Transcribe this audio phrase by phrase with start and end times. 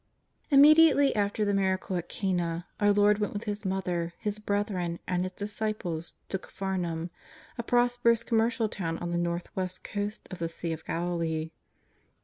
[0.49, 5.21] Immediately after the miracle at Cana, our Lord went with His Mother, His brethren, and
[5.21, 7.11] His disciples to Capharnaum,
[7.59, 11.51] a prosperous commercial town on the north west coast of the Sea of Galilee.